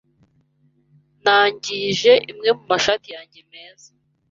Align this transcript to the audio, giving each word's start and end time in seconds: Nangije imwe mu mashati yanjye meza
Nangije 1.23 2.13
imwe 2.31 2.49
mu 2.57 2.63
mashati 2.71 3.07
yanjye 3.15 3.39
meza 3.51 3.89